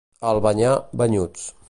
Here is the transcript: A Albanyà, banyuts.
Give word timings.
A 0.29 0.31
Albanyà, 0.35 0.71
banyuts. 1.03 1.47